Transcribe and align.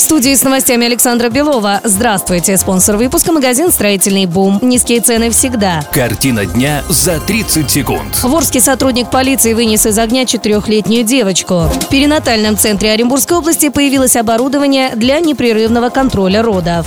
В 0.00 0.02
студии 0.02 0.34
с 0.34 0.42
новостями 0.44 0.86
Александра 0.86 1.28
Белова. 1.28 1.82
Здравствуйте. 1.84 2.56
Спонсор 2.56 2.96
выпуска 2.96 3.32
магазин 3.32 3.70
«Строительный 3.70 4.24
бум». 4.24 4.58
Низкие 4.62 5.00
цены 5.00 5.28
всегда. 5.28 5.82
Картина 5.92 6.46
дня 6.46 6.82
за 6.88 7.20
30 7.20 7.70
секунд. 7.70 8.16
В 8.22 8.34
Орске 8.34 8.60
сотрудник 8.60 9.10
полиции 9.10 9.52
вынес 9.52 9.84
из 9.84 9.98
огня 9.98 10.24
четырехлетнюю 10.24 11.04
девочку. 11.04 11.64
В 11.64 11.88
перинатальном 11.90 12.56
центре 12.56 12.92
Оренбургской 12.92 13.36
области 13.36 13.68
появилось 13.68 14.16
оборудование 14.16 14.92
для 14.96 15.20
непрерывного 15.20 15.90
контроля 15.90 16.40
родов. 16.40 16.86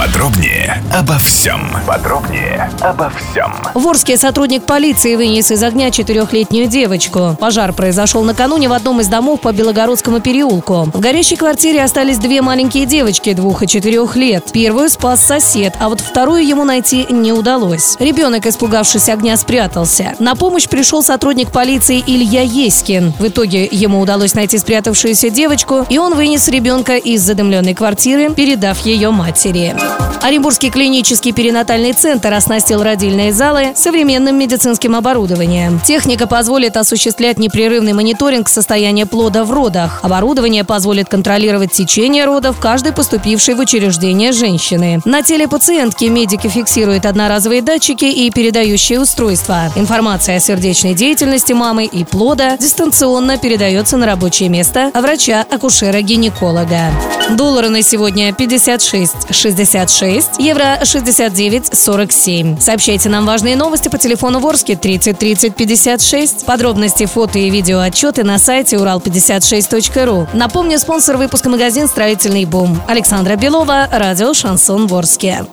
Подробнее 0.00 0.82
обо 0.94 1.18
всем. 1.18 1.60
Подробнее 1.86 2.70
обо 2.80 3.10
всем. 3.10 3.52
В 3.74 3.86
Орске 3.86 4.16
сотрудник 4.16 4.62
полиции 4.62 5.14
вынес 5.14 5.50
из 5.50 5.62
огня 5.62 5.90
четырехлетнюю 5.90 6.68
девочку. 6.68 7.36
Пожар 7.38 7.74
произошел 7.74 8.24
накануне 8.24 8.70
в 8.70 8.72
одном 8.72 9.02
из 9.02 9.08
домов 9.08 9.42
по 9.42 9.52
Белогородскому 9.52 10.20
переулку. 10.20 10.88
В 10.94 11.00
горящей 11.00 11.36
квартире 11.36 11.84
остались 11.84 12.16
две 12.16 12.40
маленькие 12.40 12.86
девочки 12.86 13.34
двух 13.34 13.62
и 13.62 13.66
четырех 13.66 14.16
лет. 14.16 14.50
Первую 14.52 14.88
спас 14.88 15.20
сосед, 15.20 15.74
а 15.78 15.90
вот 15.90 16.00
вторую 16.00 16.46
ему 16.46 16.64
найти 16.64 17.06
не 17.10 17.34
удалось. 17.34 17.96
Ребенок, 17.98 18.46
испугавшись 18.46 19.10
огня, 19.10 19.36
спрятался. 19.36 20.14
На 20.18 20.34
помощь 20.34 20.66
пришел 20.66 21.02
сотрудник 21.02 21.50
полиции 21.50 22.02
Илья 22.06 22.40
Еськин. 22.40 23.12
В 23.18 23.28
итоге 23.28 23.68
ему 23.70 24.00
удалось 24.00 24.32
найти 24.32 24.56
спрятавшуюся 24.56 25.28
девочку, 25.28 25.84
и 25.90 25.98
он 25.98 26.14
вынес 26.14 26.48
ребенка 26.48 26.96
из 26.96 27.20
задымленной 27.20 27.74
квартиры, 27.74 28.32
передав 28.32 28.80
ее 28.86 29.10
матери. 29.10 29.76
Оренбургский 30.22 30.70
клинический 30.70 31.32
перинатальный 31.32 31.92
центр 31.92 32.32
оснастил 32.32 32.82
родильные 32.82 33.32
залы 33.32 33.72
современным 33.74 34.38
медицинским 34.38 34.94
оборудованием. 34.94 35.80
Техника 35.80 36.26
позволит 36.26 36.76
осуществлять 36.76 37.38
непрерывный 37.38 37.94
мониторинг 37.94 38.48
состояния 38.48 39.06
плода 39.06 39.44
в 39.44 39.50
родах. 39.50 40.00
Оборудование 40.02 40.62
позволит 40.62 41.08
контролировать 41.08 41.72
течение 41.72 42.26
родов 42.26 42.60
каждой 42.60 42.92
поступившей 42.92 43.54
в 43.54 43.60
учреждение 43.60 44.32
женщины. 44.32 45.00
На 45.06 45.22
теле 45.22 45.48
пациентки 45.48 46.04
медики 46.04 46.48
фиксируют 46.48 47.06
одноразовые 47.06 47.62
датчики 47.62 48.04
и 48.04 48.30
передающие 48.30 49.00
устройства. 49.00 49.72
Информация 49.74 50.36
о 50.36 50.40
сердечной 50.40 50.94
деятельности 50.94 51.54
мамы 51.54 51.86
и 51.86 52.04
плода 52.04 52.58
дистанционно 52.58 53.38
передается 53.38 53.96
на 53.96 54.04
рабочее 54.04 54.50
место 54.50 54.90
врача-акушера-гинеколога. 54.94 56.92
Доллары 57.30 57.68
на 57.68 57.82
сегодня 57.82 58.32
56,66, 59.84 60.42
евро 60.42 60.78
69,47. 60.82 62.60
Сообщайте 62.60 63.08
нам 63.08 63.26
важные 63.26 63.56
новости 63.56 63.88
по 63.88 63.98
телефону 63.98 64.40
Ворске 64.40 64.76
30 64.76 65.18
30 65.18 65.54
56. 65.54 66.46
Подробности, 66.46 67.06
фото 67.06 67.38
и 67.38 67.50
видео 67.50 67.80
отчеты 67.80 68.24
на 68.24 68.38
сайте 68.38 68.76
урал56.ру. 68.76 70.28
Напомню, 70.32 70.78
спонсор 70.78 71.16
выпуска 71.16 71.48
магазин 71.48 71.88
«Строительный 71.88 72.44
бум». 72.44 72.80
Александра 72.86 73.36
Белова, 73.36 73.88
радио 73.90 74.34
«Шансон 74.34 74.86
Ворске». 74.86 75.44